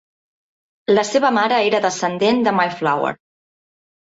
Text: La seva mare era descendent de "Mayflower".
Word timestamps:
La 0.99 1.03
seva 1.09 1.31
mare 1.35 1.59
era 1.67 1.81
descendent 1.85 2.43
de 2.49 2.55
"Mayflower". 2.63 3.13